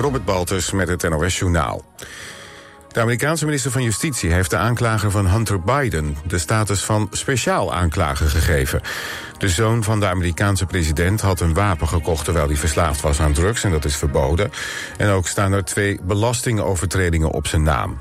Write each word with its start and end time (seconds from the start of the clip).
Robert 0.00 0.24
Baltus 0.24 0.70
met 0.70 0.88
het 0.88 1.08
NOS 1.08 1.38
Journaal. 1.38 1.84
De 2.92 3.00
Amerikaanse 3.00 3.44
minister 3.44 3.70
van 3.70 3.82
Justitie 3.82 4.32
heeft 4.32 4.50
de 4.50 4.56
aanklager 4.56 5.10
van 5.10 5.26
Hunter 5.26 5.60
Biden... 5.60 6.16
de 6.26 6.38
status 6.38 6.84
van 6.84 7.08
speciaal 7.10 7.74
aanklager 7.74 8.28
gegeven. 8.28 8.80
De 9.38 9.48
zoon 9.48 9.82
van 9.82 10.00
de 10.00 10.06
Amerikaanse 10.06 10.66
president 10.66 11.20
had 11.20 11.40
een 11.40 11.54
wapen 11.54 11.88
gekocht... 11.88 12.24
terwijl 12.24 12.46
hij 12.46 12.56
verslaafd 12.56 13.00
was 13.00 13.20
aan 13.20 13.32
drugs 13.32 13.64
en 13.64 13.70
dat 13.70 13.84
is 13.84 13.96
verboden. 13.96 14.50
En 14.96 15.08
ook 15.08 15.26
staan 15.26 15.52
er 15.52 15.64
twee 15.64 15.98
belastingovertredingen 16.02 17.30
op 17.30 17.46
zijn 17.46 17.62
naam. 17.62 17.98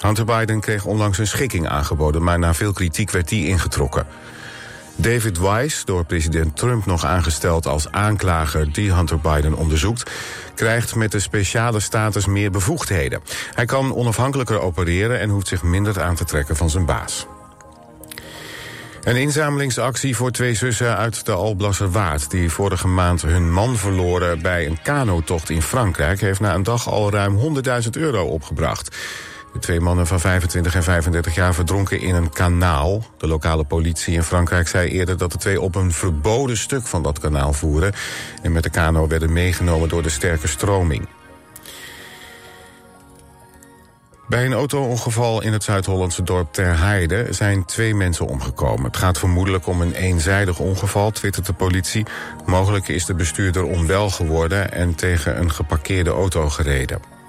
Hunter 0.00 0.24
Biden 0.24 0.60
kreeg 0.60 0.84
onlangs 0.84 1.18
een 1.18 1.26
schikking 1.26 1.68
aangeboden... 1.68 2.22
maar 2.22 2.38
na 2.38 2.54
veel 2.54 2.72
kritiek 2.72 3.10
werd 3.10 3.28
die 3.28 3.46
ingetrokken. 3.46 4.06
David 5.00 5.38
Weiss, 5.38 5.84
door 5.84 6.04
president 6.04 6.56
Trump 6.56 6.86
nog 6.86 7.04
aangesteld 7.04 7.66
als 7.66 7.90
aanklager 7.90 8.72
die 8.72 8.92
Hunter 8.92 9.20
Biden 9.20 9.54
onderzoekt, 9.54 10.10
krijgt 10.54 10.94
met 10.94 11.12
de 11.12 11.20
speciale 11.20 11.80
status 11.80 12.26
meer 12.26 12.50
bevoegdheden. 12.50 13.20
Hij 13.54 13.64
kan 13.64 13.94
onafhankelijker 13.94 14.60
opereren 14.60 15.20
en 15.20 15.28
hoeft 15.28 15.48
zich 15.48 15.62
minder 15.62 16.02
aan 16.02 16.14
te 16.14 16.24
trekken 16.24 16.56
van 16.56 16.70
zijn 16.70 16.84
baas. 16.84 17.26
Een 19.02 19.16
inzamelingsactie 19.16 20.16
voor 20.16 20.30
twee 20.30 20.54
zussen 20.54 20.96
uit 20.96 21.26
de 21.26 21.32
Alblasserwaard... 21.32 22.30
die 22.30 22.50
vorige 22.50 22.88
maand 22.88 23.22
hun 23.22 23.52
man 23.52 23.76
verloren 23.76 24.42
bij 24.42 24.66
een 24.66 24.82
kanotocht 24.82 25.50
in 25.50 25.62
Frankrijk... 25.62 26.20
heeft 26.20 26.40
na 26.40 26.54
een 26.54 26.62
dag 26.62 26.88
al 26.88 27.10
ruim 27.10 27.38
100.000 27.84 27.90
euro 27.90 28.24
opgebracht. 28.24 28.96
De 29.52 29.58
twee 29.58 29.80
mannen 29.80 30.06
van 30.06 30.20
25 30.20 30.74
en 30.74 30.82
35 30.82 31.34
jaar 31.34 31.54
verdronken 31.54 32.00
in 32.00 32.14
een 32.14 32.30
kanaal. 32.30 33.04
De 33.18 33.26
lokale 33.26 33.64
politie 33.64 34.14
in 34.14 34.22
Frankrijk 34.22 34.68
zei 34.68 34.88
eerder 34.88 35.16
dat 35.16 35.32
de 35.32 35.38
twee 35.38 35.60
op 35.60 35.74
een 35.74 35.92
verboden 35.92 36.56
stuk 36.56 36.86
van 36.86 37.02
dat 37.02 37.18
kanaal 37.18 37.52
voeren... 37.52 37.92
en 38.42 38.52
met 38.52 38.62
de 38.62 38.70
kano 38.70 39.06
werden 39.06 39.32
meegenomen 39.32 39.88
door 39.88 40.02
de 40.02 40.08
sterke 40.08 40.48
stroming. 40.48 41.08
Bij 44.30 44.44
een 44.44 44.52
auto-ongeval 44.52 45.42
in 45.42 45.52
het 45.52 45.64
Zuid-Hollandse 45.64 46.22
dorp 46.22 46.52
Ter 46.52 46.78
Heide 46.78 47.26
zijn 47.30 47.64
twee 47.64 47.94
mensen 47.94 48.26
omgekomen. 48.26 48.84
Het 48.84 48.96
gaat 48.96 49.18
vermoedelijk 49.18 49.66
om 49.66 49.80
een 49.80 49.94
eenzijdig 49.94 50.58
ongeval, 50.58 51.10
twittert 51.10 51.46
de 51.46 51.52
politie. 51.52 52.06
Mogelijk 52.46 52.88
is 52.88 53.04
de 53.04 53.14
bestuurder 53.14 53.64
onwel 53.64 54.10
geworden 54.10 54.72
en 54.72 54.94
tegen 54.94 55.38
een 55.38 55.50
geparkeerde 55.50 56.10
auto 56.10 56.48
gereden. 56.48 57.19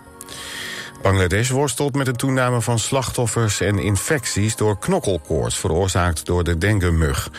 Bangladesh 1.02 1.50
worstelt 1.50 1.96
met 1.96 2.08
een 2.08 2.16
toename 2.16 2.62
van 2.62 2.80
slachtoffers 2.80 3.62
en 3.62 3.80
infecties 3.80 4.56
door 4.56 4.80
knokkelkoorts, 4.80 5.60
veroorzaakt 5.60 6.26
door 6.26 6.44
de 6.44 6.58
dengue-mug. 6.58 7.32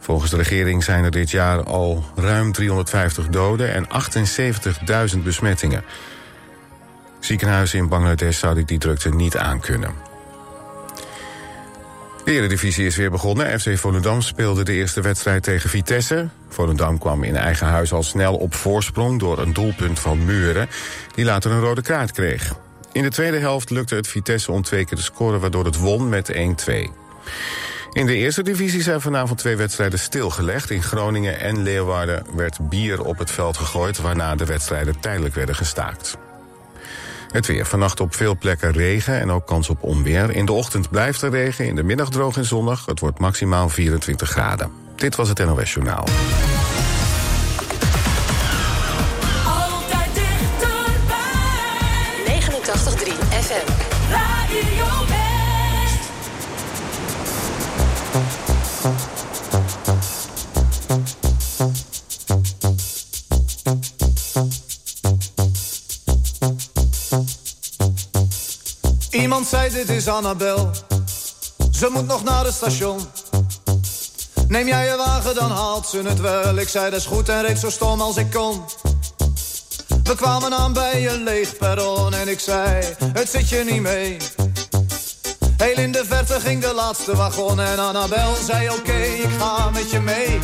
Volgens 0.00 0.30
de 0.30 0.36
regering 0.36 0.84
zijn 0.84 1.04
er 1.04 1.10
dit 1.10 1.30
jaar 1.30 1.62
al 1.62 2.04
ruim 2.16 2.52
350 2.52 3.28
doden 3.28 3.74
en 3.74 3.86
78.000 5.16 5.18
besmettingen. 5.22 5.84
Ziekenhuizen 7.20 7.78
in 7.78 7.88
Bangladesh 7.88 8.38
zouden 8.38 8.66
die 8.66 8.78
drukte 8.78 9.08
niet 9.08 9.36
aankunnen. 9.36 9.94
De 12.24 12.32
Eredivisie 12.32 12.86
is 12.86 12.96
weer 12.96 13.10
begonnen. 13.10 13.60
FC 13.60 13.78
Volendam 13.78 14.20
speelde 14.20 14.64
de 14.64 14.72
eerste 14.72 15.00
wedstrijd 15.00 15.42
tegen 15.42 15.70
Vitesse. 15.70 16.28
Volendam 16.48 16.98
kwam 16.98 17.24
in 17.24 17.36
eigen 17.36 17.66
huis 17.66 17.92
al 17.92 18.02
snel 18.02 18.36
op 18.36 18.54
voorsprong... 18.54 19.18
door 19.18 19.38
een 19.38 19.52
doelpunt 19.52 19.98
van 19.98 20.24
Muren, 20.24 20.68
die 21.14 21.24
later 21.24 21.50
een 21.50 21.60
rode 21.60 21.82
kaart 21.82 22.12
kreeg. 22.12 22.54
In 22.98 23.04
de 23.04 23.10
tweede 23.10 23.38
helft 23.38 23.70
lukte 23.70 23.94
het 23.94 24.08
Vitesse 24.08 24.52
om 24.52 24.62
twee 24.62 24.84
keer 24.84 24.96
te 24.96 25.04
scoren... 25.04 25.40
waardoor 25.40 25.64
het 25.64 25.78
won 25.78 26.08
met 26.08 26.32
1-2. 26.32 26.36
In 27.92 28.06
de 28.06 28.14
eerste 28.14 28.42
divisie 28.42 28.82
zijn 28.82 29.00
vanavond 29.00 29.38
twee 29.38 29.56
wedstrijden 29.56 29.98
stilgelegd. 29.98 30.70
In 30.70 30.82
Groningen 30.82 31.40
en 31.40 31.62
Leeuwarden 31.62 32.26
werd 32.34 32.68
bier 32.68 33.04
op 33.04 33.18
het 33.18 33.30
veld 33.30 33.56
gegooid... 33.56 33.98
waarna 33.98 34.34
de 34.34 34.44
wedstrijden 34.44 35.00
tijdelijk 35.00 35.34
werden 35.34 35.54
gestaakt. 35.54 36.16
Het 37.30 37.46
weer. 37.46 37.66
Vannacht 37.66 38.00
op 38.00 38.14
veel 38.14 38.36
plekken 38.36 38.72
regen 38.72 39.20
en 39.20 39.30
ook 39.30 39.46
kans 39.46 39.68
op 39.68 39.82
onweer. 39.82 40.30
In 40.30 40.46
de 40.46 40.52
ochtend 40.52 40.90
blijft 40.90 41.22
er 41.22 41.30
regen, 41.30 41.66
in 41.66 41.76
de 41.76 41.82
middag 41.82 42.10
droog 42.10 42.36
en 42.36 42.44
zonnig. 42.44 42.86
Het 42.86 43.00
wordt 43.00 43.18
maximaal 43.18 43.68
24 43.68 44.30
graden. 44.30 44.70
Dit 44.96 45.16
was 45.16 45.28
het 45.28 45.38
NOS 45.38 45.72
Journaal. 45.72 46.04
Iemand 69.10 69.46
zei 69.46 69.70
dit 69.70 69.88
is 69.88 70.08
Annabel. 70.08 70.70
Ze 71.70 71.88
moet 71.92 72.06
nog 72.06 72.24
naar 72.24 72.44
het 72.44 72.54
station. 72.54 73.00
Neem 74.48 74.66
jij 74.66 74.86
je 74.86 74.96
wagen, 74.96 75.34
dan 75.34 75.50
haalt 75.50 75.86
ze 75.86 76.02
het 76.02 76.20
wel. 76.20 76.56
Ik 76.56 76.68
zei 76.68 76.90
dat 76.90 77.00
is 77.00 77.06
goed 77.06 77.28
en 77.28 77.42
reed 77.42 77.58
zo 77.58 77.70
stom 77.70 78.00
als 78.00 78.16
ik 78.16 78.30
kon. 78.30 78.62
We 80.08 80.14
kwamen 80.14 80.54
aan 80.54 80.72
bij 80.72 81.08
een 81.08 81.22
leeg 81.22 81.56
perron 81.56 82.14
en 82.14 82.28
ik 82.28 82.40
zei, 82.40 82.84
het 83.12 83.28
zit 83.28 83.48
je 83.48 83.64
niet 83.70 83.82
mee. 83.82 84.16
Heel 85.56 85.76
in 85.76 85.92
de 85.92 86.04
verte 86.04 86.40
ging 86.40 86.62
de 86.62 86.74
laatste 86.74 87.16
wagon 87.16 87.60
en 87.60 87.78
Annabel 87.78 88.34
zei 88.46 88.70
oké, 88.70 88.96
ik 88.96 89.30
ga 89.38 89.70
met 89.70 89.90
je 89.90 90.00
mee. 90.00 90.38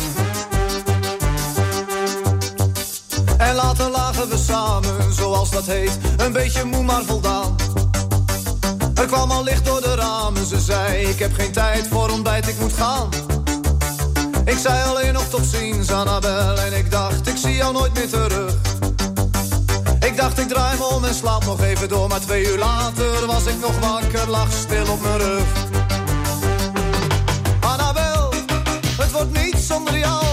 En 3.37 3.55
later 3.55 3.89
lagen 3.89 4.29
we 4.29 4.37
samen, 4.37 5.13
zoals 5.13 5.51
dat 5.51 5.65
heet, 5.65 5.97
een 6.17 6.31
beetje 6.31 6.63
moe 6.63 6.83
maar 6.83 7.03
voldaan. 7.03 7.55
Er 8.95 9.05
kwam 9.05 9.31
al 9.31 9.43
licht 9.43 9.65
door 9.65 9.81
de 9.81 9.95
ramen, 9.95 10.45
ze 10.45 10.59
zei 10.59 11.05
ik 11.07 11.19
heb 11.19 11.33
geen 11.33 11.51
tijd 11.51 11.87
voor 11.87 12.09
ontbijt, 12.09 12.47
ik 12.47 12.59
moet 12.59 12.73
gaan. 12.73 13.09
Ik 14.45 14.57
zei 14.57 14.83
alleen 14.83 15.13
nog 15.13 15.29
tot 15.29 15.45
ziens, 15.45 15.91
Annabel, 15.91 16.57
en 16.57 16.73
ik 16.73 16.91
dacht 16.91 17.27
ik 17.27 17.37
zie 17.37 17.55
jou 17.55 17.73
nooit 17.73 17.93
meer 17.93 18.09
terug. 18.09 18.64
Ik 20.15 20.21
dacht 20.21 20.39
ik 20.39 20.47
draai 20.47 20.77
me 20.77 20.83
om 20.83 21.05
en 21.05 21.15
slaap 21.15 21.45
nog 21.45 21.61
even 21.61 21.89
door, 21.89 22.07
maar 22.07 22.19
twee 22.19 22.45
uur 22.45 22.57
later 22.57 23.25
was 23.25 23.45
ik 23.45 23.59
nog 23.59 23.79
wakker, 23.79 24.29
lag 24.29 24.51
stil 24.51 24.91
op 24.91 25.01
mijn 25.01 25.17
rug. 25.17 25.45
Annabel, 27.59 28.33
het 28.97 29.11
wordt 29.11 29.43
niet 29.43 29.57
zonder 29.57 29.97
jou, 29.97 30.23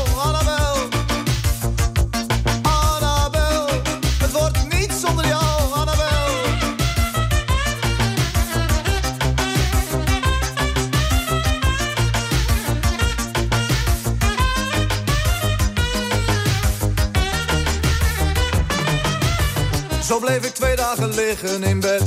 Zo 20.07 20.19
bleef 20.19 20.45
ik 20.45 20.55
twee 20.55 20.77
dagen 20.77 21.15
liggen 21.15 21.63
in 21.63 21.81
bed. 21.81 22.03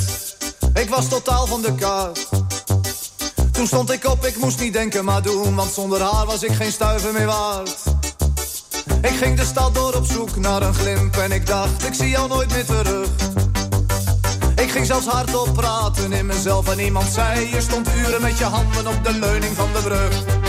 Ik 0.74 0.90
was 0.90 1.10
totaal 1.10 1.48
van 1.48 1.62
de 1.62 1.76
kaart. 1.76 2.28
Toen 3.52 3.68
stond 3.68 3.92
ik 3.92 4.06
op, 4.06 4.26
ik 4.26 4.38
moest 4.38 4.60
niet 4.60 4.74
denken 4.74 5.06
maar 5.06 5.22
doen, 5.22 5.56
want 5.56 5.74
zonder 5.74 6.02
haar 6.02 6.26
was 6.26 6.44
ik 6.44 6.52
geen 6.52 6.72
stuiver 6.72 7.14
meer 7.14 7.26
waard. 7.26 7.84
Ik 9.02 9.16
ging 9.16 9.38
de 9.38 9.46
stad 9.46 9.76
door 9.76 9.94
op 9.94 10.06
zoek 10.06 10.36
naar 10.36 10.62
een 10.62 10.74
glimp 10.74 11.16
en 11.16 11.32
ik 11.32 11.48
dacht, 11.48 11.86
ik 11.86 11.94
zie 11.94 12.10
jou 12.10 12.28
nooit 12.28 12.50
meer 12.50 12.66
terug. 12.66 13.10
Ik 14.56 14.72
ging 14.72 14.86
zelfs 14.86 15.06
hardop 15.06 15.54
praten 15.54 16.14
in 16.14 16.26
mezelf 16.26 16.70
en 16.70 16.80
iemand 16.80 17.14
zei, 17.14 17.50
je 17.50 17.62
stond 17.62 17.90
uren 17.96 18.22
met 18.22 18.38
je 18.38 18.46
handen 18.46 18.88
op 18.88 19.04
de 19.04 19.14
leuning 19.14 19.56
van 19.56 19.70
de 19.74 19.82
brug. 19.82 20.45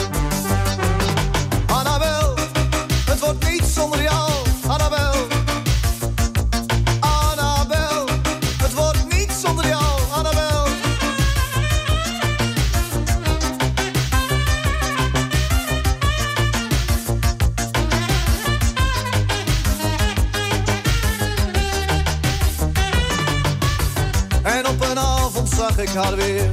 Weer. 26.05 26.51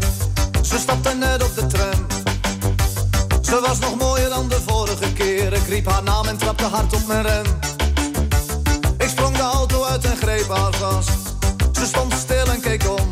Ze 0.61 0.77
stapte 0.77 1.13
net 1.13 1.43
op 1.43 1.55
de 1.55 1.67
tram. 1.67 2.07
Ze 3.41 3.59
was 3.67 3.79
nog 3.79 3.95
mooier 3.95 4.29
dan 4.29 4.47
de 4.47 4.61
vorige 4.67 5.13
keer. 5.13 5.53
Ik 5.53 5.67
riep 5.67 5.89
haar 5.89 6.03
naam 6.03 6.25
en 6.25 6.37
trapte 6.37 6.63
hard 6.63 6.93
op 6.93 7.07
mijn 7.07 7.21
rem. 7.21 7.45
Ik 8.97 9.07
sprong 9.07 9.35
de 9.35 9.41
auto 9.41 9.83
uit 9.83 10.05
en 10.05 10.17
greep 10.17 10.47
haar 10.47 10.73
vast. 10.73 11.09
Ze 11.71 11.85
stond 11.85 12.13
stil 12.13 12.45
en 12.45 12.61
keek 12.61 12.89
om. 12.99 13.11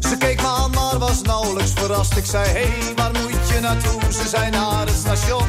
Ze 0.00 0.16
keek 0.18 0.40
me 0.40 0.46
aan, 0.46 0.70
maar 0.70 0.98
was 0.98 1.22
nauwelijks 1.22 1.72
verrast. 1.74 2.16
Ik 2.16 2.24
zei, 2.24 2.48
hé, 2.48 2.52
hey, 2.52 2.94
waar 2.96 3.12
moet 3.12 3.48
je 3.48 3.60
naartoe? 3.60 4.00
Ze 4.12 4.28
zei 4.28 4.50
naar 4.50 4.86
het 4.86 4.96
station. 4.96 5.46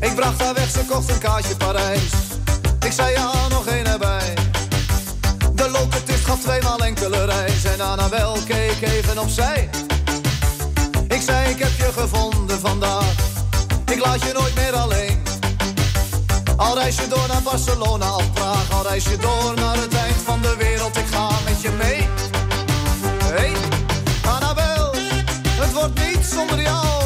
Ik 0.00 0.14
bracht 0.14 0.42
haar 0.42 0.54
weg, 0.54 0.70
ze 0.70 0.84
kocht 0.88 1.10
een 1.10 1.18
kaartje 1.18 1.56
Parijs. 1.56 2.10
Ik 2.84 2.92
zei 2.92 3.12
ja, 3.12 3.48
nog 3.48 3.66
één 3.66 3.86
erbij. 3.86 4.15
Gaf 6.26 6.40
tweemaal 6.40 6.78
enkele 6.78 7.24
reis 7.24 7.64
en 7.64 7.80
Annabel 7.80 8.38
keek 8.46 8.80
even 8.80 9.18
opzij. 9.18 9.70
Ik 11.08 11.20
zei 11.20 11.50
ik 11.50 11.58
heb 11.58 11.76
je 11.76 11.92
gevonden 11.92 12.60
vandaag, 12.60 13.12
ik 13.92 14.04
laat 14.04 14.22
je 14.22 14.32
nooit 14.32 14.54
meer 14.54 14.72
alleen. 14.72 15.22
Al 16.56 16.78
reis 16.78 16.96
je 16.96 17.08
door 17.08 17.26
naar 17.28 17.42
Barcelona 17.42 18.14
of 18.14 18.32
Praag, 18.32 18.72
al 18.72 18.82
reis 18.82 19.04
je 19.04 19.16
door 19.16 19.54
naar 19.54 19.76
het 19.76 19.94
eind 19.94 20.22
van 20.24 20.42
de 20.42 20.54
wereld, 20.58 20.96
ik 20.96 21.06
ga 21.10 21.28
met 21.44 21.60
je 21.60 21.70
mee. 21.70 22.08
Hey, 23.24 23.52
Annabel, 24.24 24.94
het 25.50 25.72
wordt 25.72 25.98
niet 25.98 26.26
zonder 26.26 26.62
jou. 26.62 27.05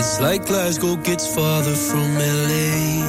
It's 0.00 0.18
like 0.18 0.46
Glasgow 0.46 0.96
gets 0.96 1.26
farther 1.34 1.74
from 1.74 2.14
LA. 2.16 3.04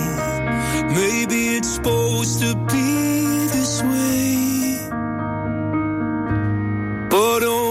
Maybe 0.93 1.55
it's 1.55 1.75
supposed 1.75 2.41
to 2.41 2.53
be 2.69 3.47
this 3.55 3.81
way. 3.81 4.75
But 7.09 7.43
oh 7.43 7.70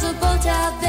has 0.00 0.10
a 0.10 0.20
boat 0.20 0.46
out 0.46 0.80
there. 0.80 0.87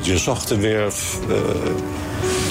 Je 0.00 0.18
zag 0.18 0.44
de 0.44 0.56
werf, 0.56 1.18
uh, 1.28 1.36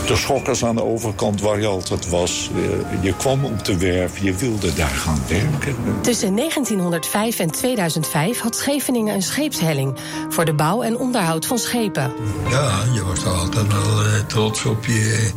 de 0.08 0.16
schokkers 0.16 0.66
aan 0.66 0.76
de 0.76 0.84
overkant 0.84 1.42
waar 1.42 1.60
je 1.60 1.66
altijd 1.66 2.10
was. 2.10 2.50
Uh, 2.56 3.04
je 3.04 3.14
kwam 3.16 3.46
op 3.46 3.66
de 3.66 3.78
werf, 3.78 4.18
je 4.18 4.34
wilde 4.34 4.74
daar 4.74 4.88
gaan 4.88 5.22
werken. 5.28 5.76
Tussen 6.02 6.36
1905 6.36 7.40
en 7.40 7.52
2005 7.52 8.40
had 8.40 8.56
Scheveningen 8.56 9.14
een 9.16 9.22
scheepshelling... 9.22 9.96
voor 10.30 10.46
de 10.46 10.54
bouw 10.54 10.82
en 10.82 10.98
onderhoud 10.98 11.46
van 11.46 11.58
schepen. 11.58 12.12
Ja, 12.50 12.84
je 12.94 13.04
was 13.04 13.26
altijd 13.26 13.74
wel 13.74 14.06
uh, 14.06 14.20
trots 14.28 14.66
op, 14.66 14.86
je, 14.86 15.32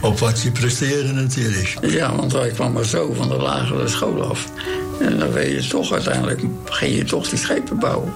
op 0.00 0.18
wat 0.18 0.42
je 0.42 0.50
presteerde 0.50 1.12
natuurlijk. 1.12 1.76
Ja, 1.80 2.16
want 2.16 2.32
wij 2.32 2.50
kwamen 2.50 2.84
zo 2.84 3.12
van 3.12 3.28
de 3.28 3.36
lagere 3.36 3.88
school 3.88 4.22
af... 4.22 4.48
En 5.00 5.18
dan 5.18 5.32
weet 5.32 5.64
je 5.64 5.68
toch 5.68 5.92
uiteindelijk, 5.92 6.42
ging 6.64 6.96
je 6.96 7.04
toch 7.04 7.28
die 7.28 7.38
schepen 7.38 7.78
bouwen. 7.78 8.12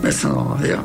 Met 0.00 0.14
z'n 0.14 0.26
allen, 0.26 0.66
ja. 0.66 0.84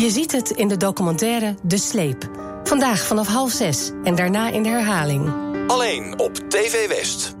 Je 0.00 0.10
ziet 0.10 0.32
het 0.32 0.50
in 0.50 0.68
de 0.68 0.76
documentaire 0.76 1.54
De 1.62 1.78
Sleep. 1.78 2.30
Vandaag 2.64 3.06
vanaf 3.06 3.26
half 3.26 3.50
zes 3.50 3.90
en 4.04 4.14
daarna 4.14 4.50
in 4.50 4.62
de 4.62 4.68
herhaling. 4.68 5.32
Alleen 5.66 6.18
op 6.18 6.34
TV 6.34 6.88
West. 6.88 7.34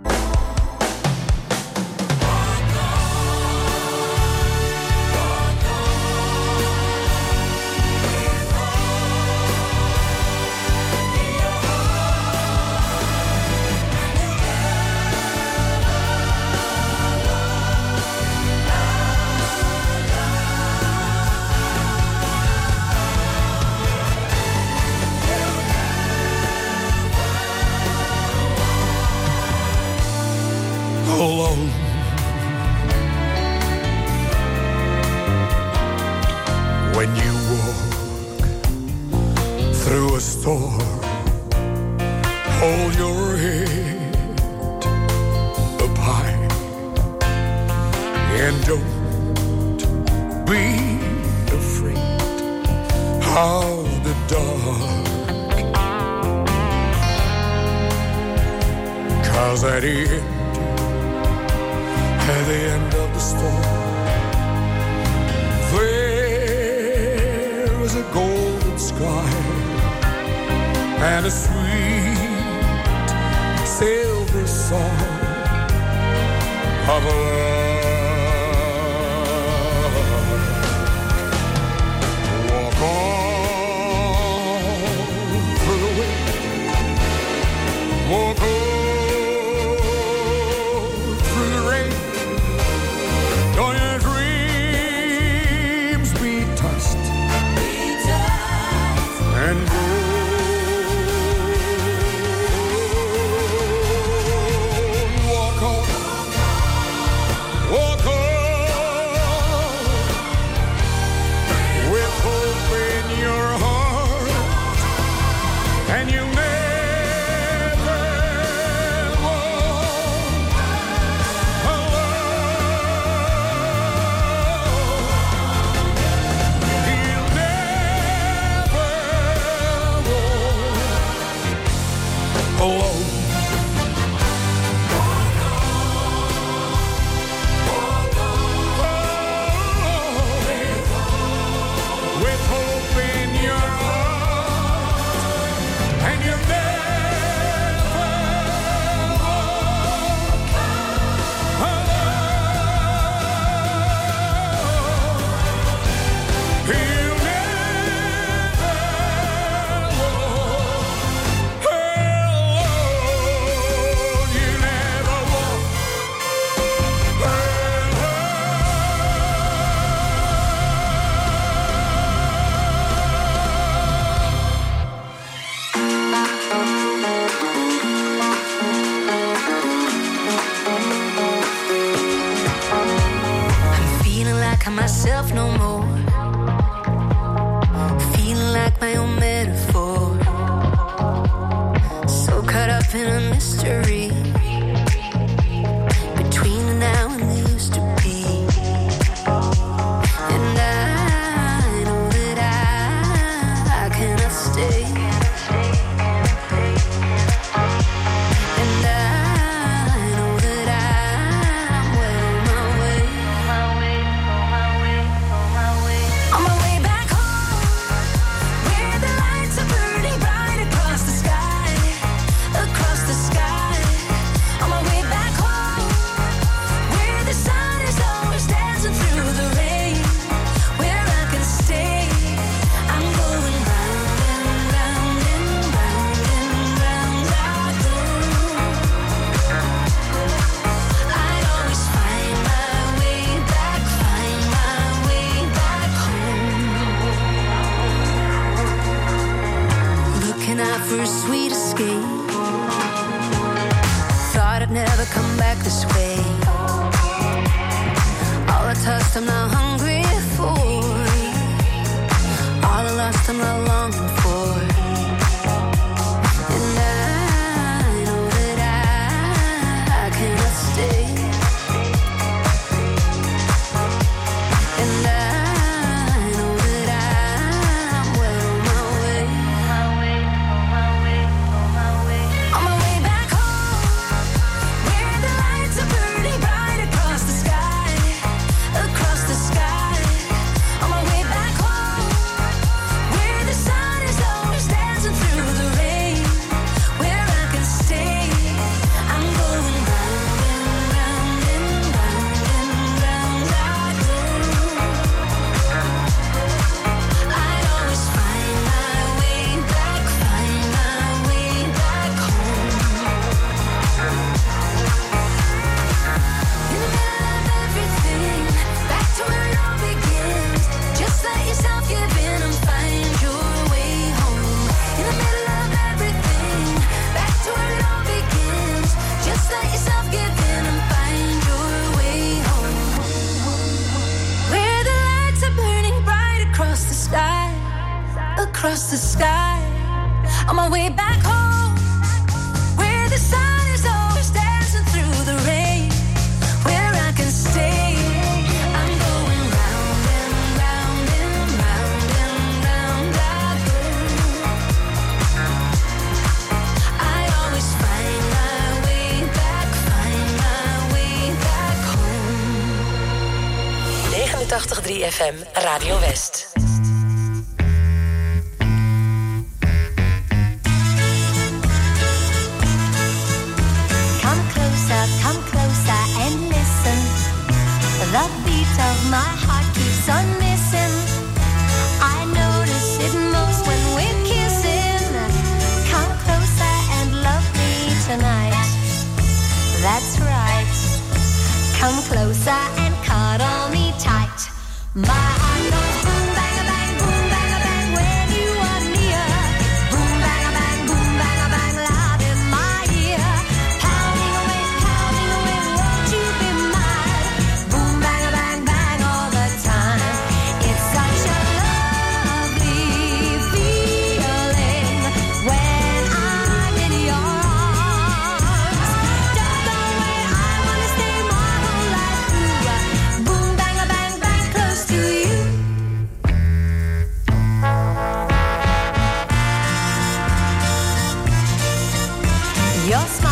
your 432.90 433.06
smile. 433.06 433.29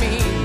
me. 0.00 0.39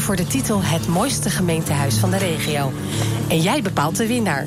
voor 0.00 0.16
de 0.16 0.26
titel 0.26 0.62
Het 0.62 0.86
mooiste 0.86 1.30
gemeentehuis 1.30 1.96
van 1.96 2.10
de 2.10 2.16
regio. 2.16 2.72
En 3.28 3.40
jij 3.40 3.62
bepaalt 3.62 3.96
de 3.96 4.06
winnaar. 4.06 4.46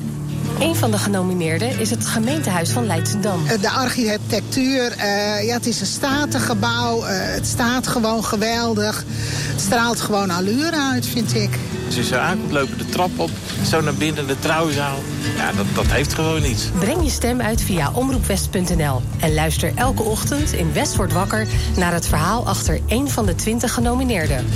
Een 0.58 0.76
van 0.76 0.90
de 0.90 0.98
genomineerden 0.98 1.78
is 1.78 1.90
het 1.90 2.06
gemeentehuis 2.06 2.70
van 2.70 2.86
Leidschendam. 2.86 3.46
Eh, 3.46 3.60
de 3.60 3.70
architectuur, 3.70 4.92
eh, 4.92 5.46
ja, 5.46 5.54
het 5.54 5.66
is 5.66 5.80
een 5.80 5.86
statig 5.86 6.46
gebouw. 6.46 7.04
Eh, 7.04 7.18
het 7.34 7.46
staat 7.46 7.86
gewoon 7.86 8.24
geweldig. 8.24 9.04
Het 9.52 9.60
straalt 9.60 10.00
gewoon 10.00 10.30
allure 10.30 10.80
uit, 10.92 11.06
vind 11.06 11.34
ik. 11.34 11.58
Als 11.86 11.94
je 11.94 12.04
zo 12.04 12.16
aankomt, 12.16 12.52
lopen 12.52 12.78
de 12.78 12.88
trap 12.88 13.18
op, 13.18 13.30
zo 13.68 13.80
naar 13.80 13.94
binnen 13.94 14.26
de 14.26 14.38
trouwzaal. 14.38 14.98
Ja, 15.36 15.52
dat, 15.52 15.66
dat 15.74 15.86
heeft 15.86 16.14
gewoon 16.14 16.44
iets. 16.44 16.64
Breng 16.78 17.02
je 17.02 17.10
stem 17.10 17.40
uit 17.40 17.62
via 17.62 17.90
omroepwest.nl. 17.92 19.02
En 19.20 19.34
luister 19.34 19.72
elke 19.74 20.02
ochtend 20.02 20.52
in 20.52 20.72
West 20.72 20.96
wordt 20.96 21.12
wakker... 21.12 21.46
naar 21.76 21.92
het 21.92 22.06
verhaal 22.06 22.46
achter 22.46 22.80
één 22.86 23.08
van 23.08 23.26
de 23.26 23.34
twintig 23.34 23.72
genomineerden. 23.72 24.46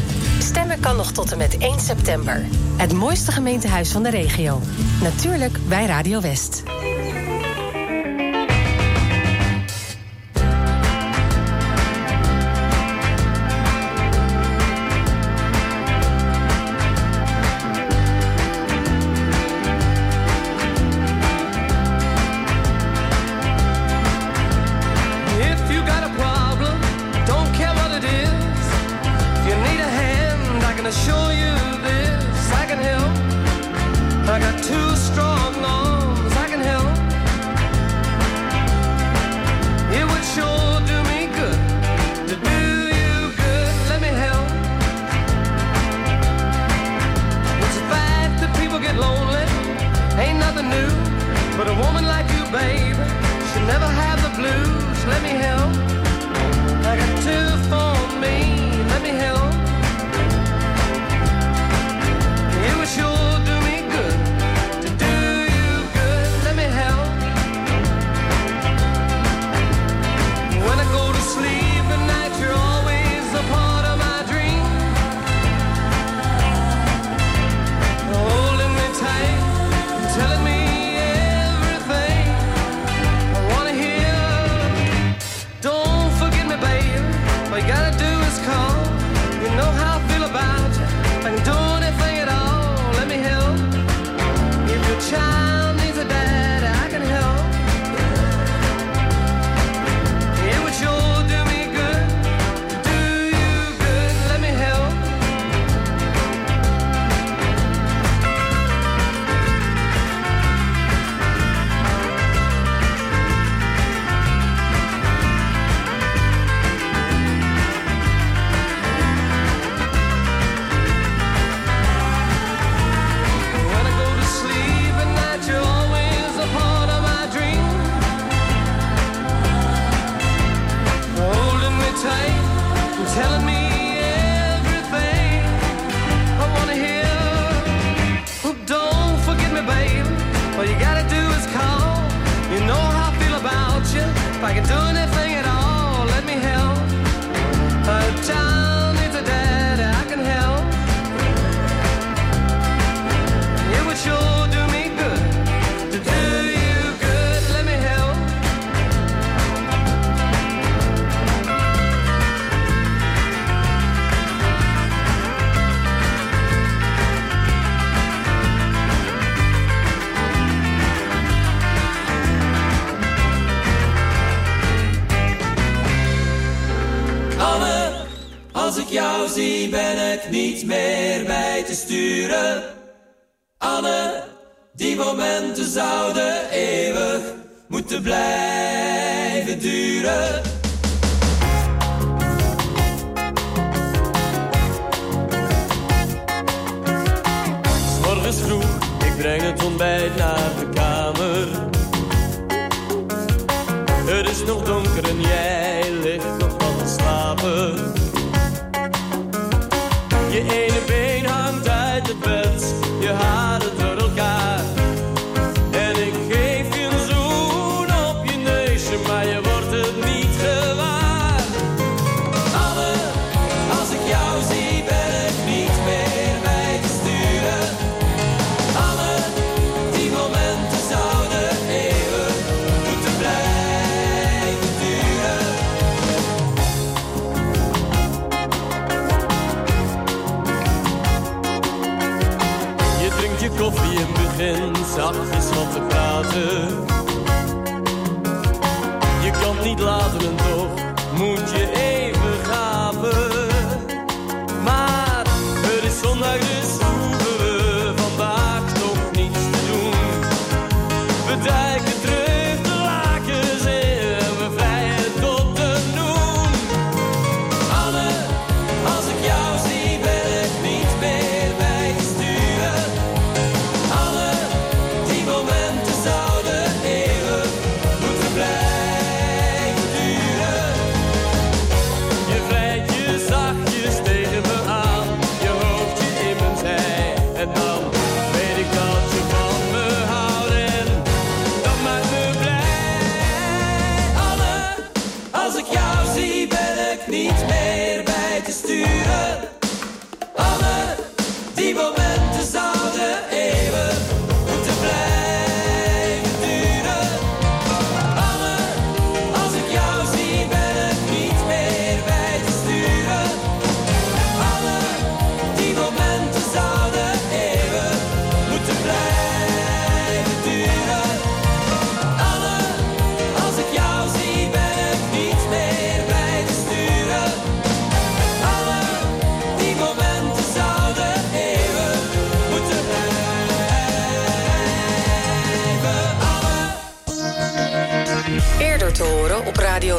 Stemmen 0.43 0.81
kan 0.81 0.97
nog 0.97 1.13
tot 1.13 1.33
en 1.33 1.39
met 1.39 1.59
1 1.59 1.81
september. 1.81 2.45
Het 2.77 2.93
mooiste 2.93 3.33
gemeentehuis 3.33 3.93
van 3.93 4.03
de 4.03 4.11
regio. 4.11 4.61
Natuurlijk 5.03 5.59
bij 5.69 5.87
Radio 5.87 6.21
West. 6.21 6.63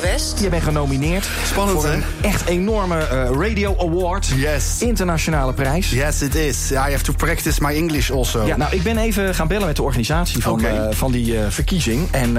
poder 0.01 0.10
West? 0.21 0.39
Je 0.39 0.49
bent 0.49 0.63
genomineerd. 0.63 1.29
Spannend, 1.45 1.81
voor 1.81 1.89
een 1.89 2.03
echt 2.21 2.45
enorme 2.45 2.97
eh, 2.97 3.29
Radio 3.39 3.75
Award. 3.79 4.27
Yes. 4.35 4.75
Internationale 4.79 5.53
prijs. 5.53 5.89
Yes, 5.89 6.21
it 6.21 6.35
is. 6.35 6.71
I 6.71 6.75
have 6.75 7.03
to 7.03 7.13
practice 7.13 7.61
my 7.61 7.75
English 7.75 8.11
also. 8.11 8.45
Ja, 8.45 8.57
nou, 8.57 8.75
ik 8.75 8.83
ben 8.83 8.97
even 8.97 9.35
gaan 9.35 9.47
bellen 9.47 9.67
met 9.67 9.75
de 9.75 9.81
organisatie 9.81 10.41
van, 10.41 10.65
eh, 10.65 10.87
van 10.89 11.11
die 11.11 11.37
eh, 11.37 11.45
verkiezing. 11.49 12.07
En 12.11 12.33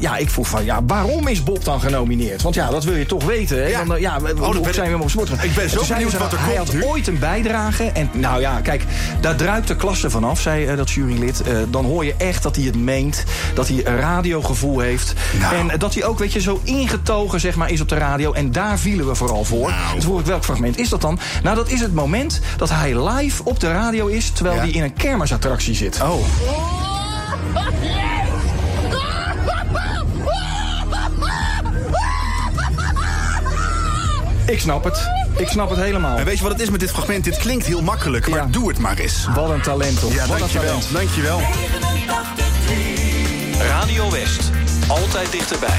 ja, 0.00 0.16
ik 0.16 0.30
vroeg 0.30 0.48
van, 0.48 0.64
ja, 0.64 0.80
waarom 0.86 1.28
is 1.28 1.42
Bob 1.42 1.64
dan 1.64 1.80
genomineerd? 1.80 2.42
Want 2.42 2.54
ja, 2.54 2.70
dat 2.70 2.84
wil 2.84 2.94
je 2.94 3.06
toch 3.06 3.24
weten. 3.24 3.56
Hè? 3.56 3.66
Ja. 3.68 3.84
Dan, 3.84 4.00
ja, 4.00 4.16
Oh, 4.40 4.52
dan 4.52 4.62
ben 4.62 4.74
zijn 4.74 4.96
we 4.96 5.02
op 5.02 5.10
sport? 5.10 5.30
Ik 5.30 5.54
ben 5.54 5.64
En 5.64 5.70
zo 5.70 5.84
benieuwd 5.88 6.18
wat 6.18 6.32
er 6.32 6.38
Hij 6.40 6.54
komt 6.54 6.66
had 6.66 6.76
nu. 6.76 6.84
ooit 6.84 7.06
een 7.06 7.18
bijdrage. 7.18 7.84
En 7.84 8.10
nou 8.12 8.40
ja, 8.40 8.60
kijk, 8.60 8.84
daar 9.20 9.36
druipt 9.36 9.68
de 9.68 9.76
klasse 9.76 10.10
vanaf, 10.10 10.40
zei 10.40 10.76
dat 10.76 10.90
jurylid. 10.90 11.42
Dan 11.70 11.84
hoor 11.84 12.04
je 12.04 12.14
echt 12.16 12.42
dat 12.42 12.56
hij 12.56 12.64
het 12.64 12.76
meent. 12.76 13.24
Dat 13.54 13.68
hij 13.68 13.86
een 13.86 13.96
radiogevoel 13.96 14.78
heeft. 14.78 15.14
Nou. 15.40 15.70
En 15.70 15.78
dat 15.78 15.94
hij 15.94 16.04
ook, 16.04 16.18
weet 16.18 16.32
je, 16.32 16.40
zo 16.40 16.60
ingetogen 16.64 17.11
zeg 17.36 17.56
maar, 17.56 17.70
is 17.70 17.80
op 17.80 17.88
de 17.88 17.94
radio. 17.96 18.32
En 18.32 18.52
daar 18.52 18.78
vielen 18.78 19.06
we 19.06 19.14
vooral 19.14 19.44
voor. 19.44 19.70
Nou. 19.70 19.94
Dus 19.94 20.04
vroeg 20.04 20.20
ik, 20.20 20.26
welk 20.26 20.44
fragment 20.44 20.78
is 20.78 20.88
dat 20.88 21.00
dan? 21.00 21.18
Nou, 21.42 21.56
dat 21.56 21.68
is 21.70 21.80
het 21.80 21.94
moment 21.94 22.40
dat 22.56 22.70
hij 22.70 23.08
live 23.08 23.44
op 23.44 23.60
de 23.60 23.72
radio 23.72 24.06
is... 24.06 24.30
terwijl 24.30 24.56
Ja. 24.56 24.62
hij 24.62 24.70
in 24.70 24.82
een 24.82 24.92
kermisattractie 24.92 25.74
zit. 25.74 26.00
Oh. 26.02 26.24
Ik 34.46 34.60
snap 34.60 34.84
het. 34.84 35.08
Ik 35.36 35.48
snap 35.48 35.70
het 35.70 35.78
helemaal. 35.78 36.16
En 36.18 36.24
weet 36.24 36.36
je 36.36 36.42
wat 36.42 36.52
het 36.52 36.60
is 36.60 36.70
met 36.70 36.80
dit 36.80 36.90
fragment? 36.90 37.24
Dit 37.24 37.36
klinkt 37.36 37.66
heel 37.66 37.82
makkelijk, 37.82 38.28
maar 38.28 38.38
Ja. 38.38 38.46
doe 38.50 38.68
het 38.68 38.78
maar 38.78 38.98
eens. 38.98 39.26
Wat 39.34 39.50
een 39.50 39.60
talent, 39.62 40.00
toch? 40.00 40.12
Ja, 40.14 40.20
Wat 40.20 40.30
een 40.30 40.38
dankjewel. 40.38 40.66
talent. 40.78 40.92
Dankjewel. 40.92 41.40
Radio 43.68 44.10
West. 44.10 44.50
Altijd 44.88 45.32
dichterbij. 45.32 45.78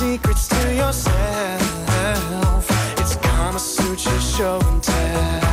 secrets 0.00 0.48
to 0.48 0.74
yourself. 0.74 2.64
It's 2.98 3.16
Kama 3.16 3.58
Sutra 3.58 4.18
show 4.18 4.58
and 4.64 4.82
tell. 4.82 5.49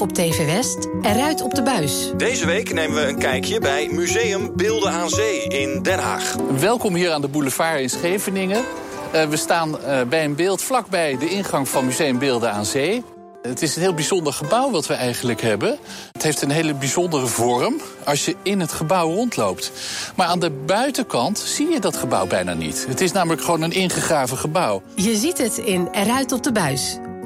Op 0.00 0.12
TV 0.12 0.46
West 0.46 0.88
eruit 1.02 1.42
op 1.42 1.54
de 1.54 1.62
buis. 1.62 2.12
Deze 2.16 2.46
week 2.46 2.72
nemen 2.72 2.96
we 2.96 3.08
een 3.08 3.18
kijkje 3.18 3.60
bij 3.60 3.88
Museum 3.88 4.52
Beelden 4.56 4.90
aan 4.90 5.08
Zee 5.08 5.42
in 5.42 5.82
Den 5.82 5.98
Haag. 5.98 6.36
Welkom 6.58 6.94
hier 6.94 7.10
aan 7.10 7.20
de 7.20 7.28
boulevard 7.28 7.80
in 7.80 7.90
Scheveningen. 7.90 8.64
Eh, 9.12 9.28
we 9.28 9.36
staan 9.36 9.80
eh, 9.80 10.02
bij 10.02 10.24
een 10.24 10.34
beeld 10.34 10.62
vlakbij 10.62 11.16
de 11.18 11.28
ingang 11.28 11.68
van 11.68 11.84
Museum 11.84 12.18
Beelden 12.18 12.52
aan 12.52 12.64
Zee. 12.64 13.04
Het 13.42 13.62
is 13.62 13.76
een 13.76 13.82
heel 13.82 13.94
bijzonder 13.94 14.32
gebouw 14.32 14.70
wat 14.70 14.86
we 14.86 14.94
eigenlijk 14.94 15.40
hebben. 15.40 15.78
Het 16.12 16.22
heeft 16.22 16.42
een 16.42 16.50
hele 16.50 16.74
bijzondere 16.74 17.26
vorm 17.26 17.74
als 18.04 18.24
je 18.24 18.36
in 18.42 18.60
het 18.60 18.72
gebouw 18.72 19.10
rondloopt. 19.10 19.72
Maar 20.16 20.26
aan 20.26 20.40
de 20.40 20.50
buitenkant 20.50 21.38
zie 21.38 21.68
je 21.68 21.80
dat 21.80 21.96
gebouw 21.96 22.26
bijna 22.26 22.54
niet. 22.54 22.86
Het 22.88 23.00
is 23.00 23.12
namelijk 23.12 23.42
gewoon 23.42 23.62
een 23.62 23.72
ingegraven 23.72 24.36
gebouw. 24.36 24.82
Je 24.94 25.16
ziet 25.16 25.38
het 25.38 25.58
in 25.58 25.88
Eruit 25.92 26.32
op 26.32 26.42
de 26.42 26.52
buis. 26.52 26.98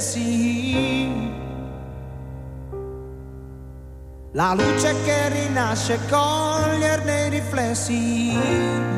sì. 0.00 1.08
La 4.32 4.54
luce 4.54 4.94
che 5.04 5.28
rinasce 5.28 5.98
coglierne 6.08 7.26
i 7.26 7.30
riflessi. 7.30 8.89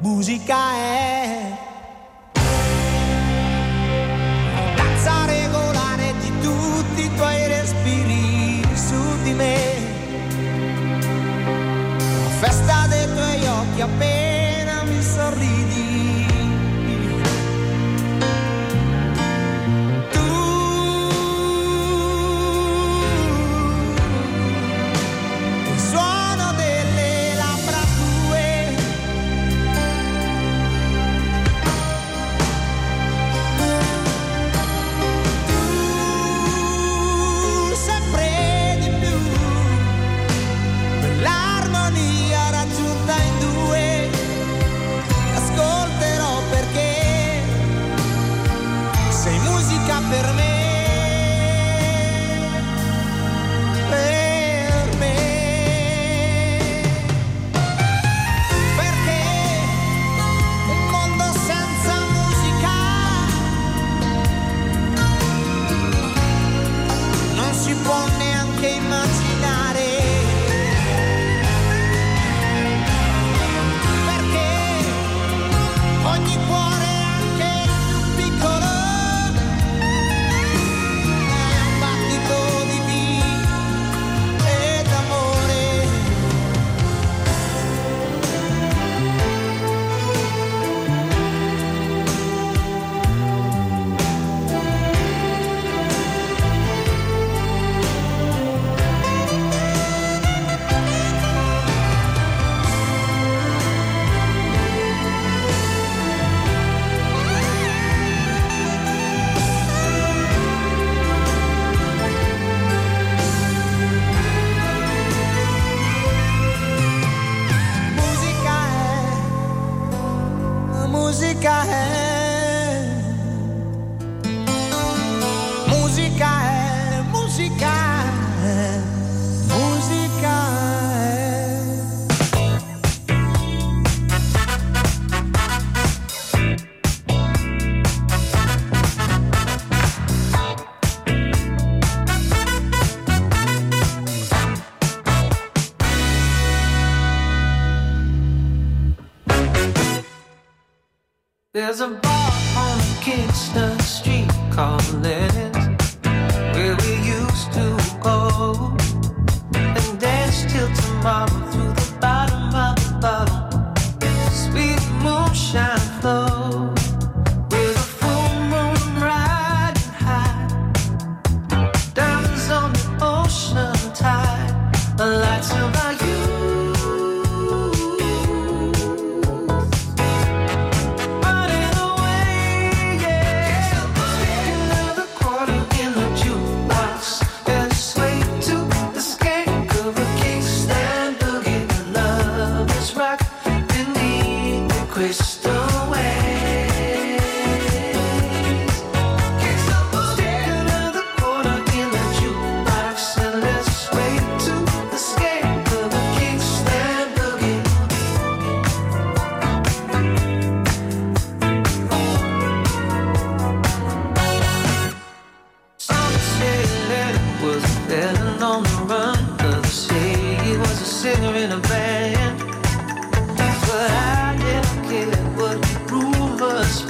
Música 0.00 0.54
é 0.76 1.67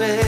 usted. 0.00 0.27